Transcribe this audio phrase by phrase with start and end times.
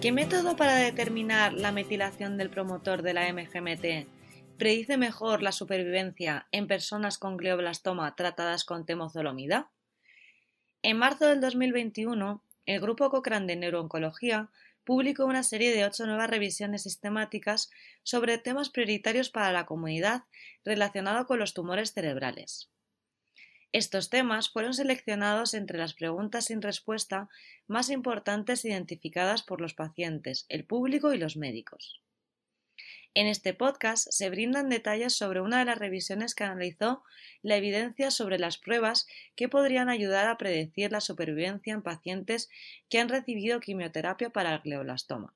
[0.00, 4.08] ¿Qué método para determinar la metilación del promotor de la MGMT
[4.56, 9.70] predice mejor la supervivencia en personas con glioblastoma tratadas con temozolomida?
[10.80, 14.48] En marzo del 2021, el Grupo Cochrane de Neurooncología
[14.84, 17.68] publicó una serie de ocho nuevas revisiones sistemáticas
[18.02, 20.22] sobre temas prioritarios para la comunidad
[20.64, 22.70] relacionados con los tumores cerebrales.
[23.72, 27.28] Estos temas fueron seleccionados entre las preguntas sin respuesta
[27.68, 32.02] más importantes identificadas por los pacientes, el público y los médicos.
[33.14, 37.04] En este podcast se brindan detalles sobre una de las revisiones que analizó
[37.42, 39.06] la evidencia sobre las pruebas
[39.36, 42.48] que podrían ayudar a predecir la supervivencia en pacientes
[42.88, 45.34] que han recibido quimioterapia para el glioblastoma.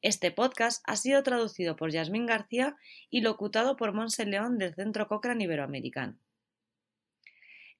[0.00, 2.76] Este podcast ha sido traducido por Yasmín García
[3.10, 6.18] y locutado por Monse León del Centro Cochrane Iberoamericano.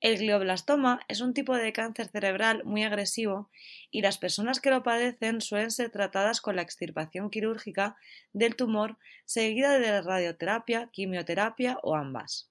[0.01, 3.51] El glioblastoma es un tipo de cáncer cerebral muy agresivo
[3.91, 7.97] y las personas que lo padecen suelen ser tratadas con la extirpación quirúrgica
[8.35, 12.51] del tumor seguida de radioterapia, quimioterapia o ambas.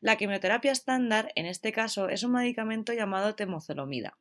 [0.00, 4.16] La quimioterapia estándar, en este caso, es un medicamento llamado temozolomida.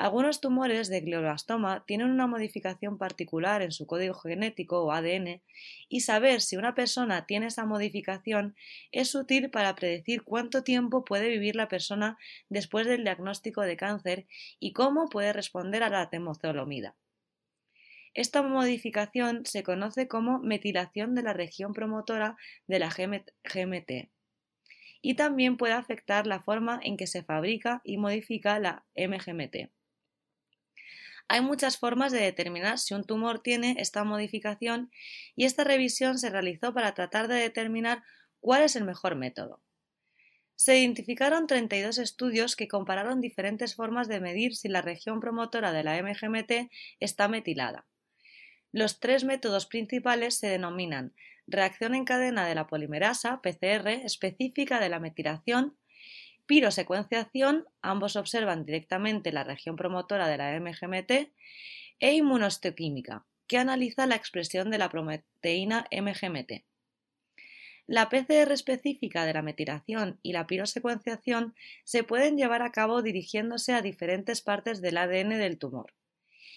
[0.00, 5.42] Algunos tumores de glioblastoma tienen una modificación particular en su código genético o ADN
[5.90, 8.56] y saber si una persona tiene esa modificación
[8.92, 12.16] es útil para predecir cuánto tiempo puede vivir la persona
[12.48, 14.26] después del diagnóstico de cáncer
[14.58, 16.94] y cómo puede responder a la temozolomida.
[18.14, 24.08] Esta modificación se conoce como metilación de la región promotora de la GMT
[25.02, 29.68] y también puede afectar la forma en que se fabrica y modifica la MGMT.
[31.32, 34.90] Hay muchas formas de determinar si un tumor tiene esta modificación
[35.36, 38.02] y esta revisión se realizó para tratar de determinar
[38.40, 39.62] cuál es el mejor método.
[40.56, 45.84] Se identificaron 32 estudios que compararon diferentes formas de medir si la región promotora de
[45.84, 47.86] la MGMT está metilada.
[48.72, 51.14] Los tres métodos principales se denominan
[51.46, 55.76] reacción en cadena de la polimerasa, PCR, específica de la metilación,
[56.50, 61.30] pirosecuenciación, ambos observan directamente la región promotora de la MGMT,
[62.00, 66.64] e inmunohistoquímica, que analiza la expresión de la proteína MGMT.
[67.86, 73.72] La PCR específica de la metilación y la pirosecuenciación se pueden llevar a cabo dirigiéndose
[73.72, 75.94] a diferentes partes del ADN del tumor.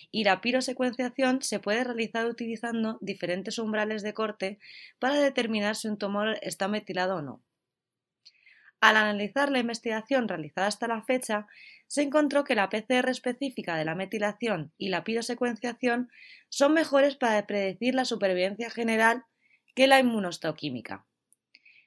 [0.10, 4.58] Y la pirosecuenciación se puede realizar utilizando diferentes umbrales de corte
[4.98, 7.44] para determinar si un tumor está metilado o no.
[8.84, 11.48] Al analizar la investigación realizada hasta la fecha,
[11.88, 16.12] se encontró que la PCR específica de la metilación y la pirosecuenciación
[16.50, 19.24] son mejores para predecir la supervivencia general
[19.74, 21.06] que la inmunostoquímica.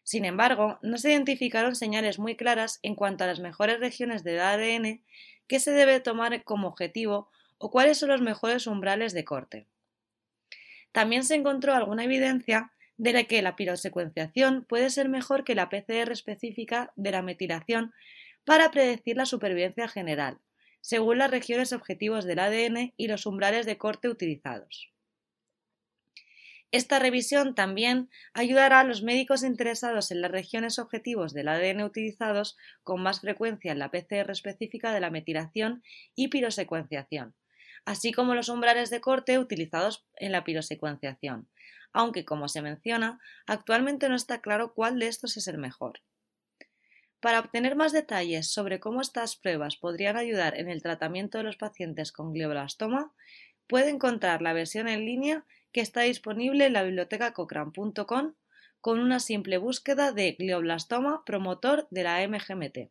[0.04, 4.40] Sin embargo, no se identificaron señales muy claras en cuanto a las mejores regiones del
[4.40, 5.04] ADN
[5.48, 9.66] que se debe tomar como objetivo o cuáles son los mejores umbrales de corte.
[10.92, 15.68] También se encontró alguna evidencia de la que la pirosecuenciación puede ser mejor que la
[15.68, 17.92] PCR específica de la metilación
[18.44, 20.38] para predecir la supervivencia general,
[20.80, 24.92] según las regiones objetivos del ADN y los umbrales de corte utilizados.
[26.72, 32.56] Esta revisión también ayudará a los médicos interesados en las regiones objetivos del ADN utilizados
[32.82, 35.82] con más frecuencia en la PCR específica de la metilación
[36.14, 37.34] y pirosecuenciación,
[37.86, 41.48] así como los umbrales de corte utilizados en la pirosecuenciación,
[41.92, 46.02] aunque, como se menciona, actualmente no está claro cuál de estos es el mejor.
[47.20, 51.56] Para obtener más detalles sobre cómo estas pruebas podrían ayudar en el tratamiento de los
[51.56, 53.12] pacientes con glioblastoma,
[53.66, 58.34] puede encontrar la versión en línea que está disponible en la biblioteca cochrane.com
[58.80, 62.90] con una simple búsqueda de glioblastoma promotor de la MGMT.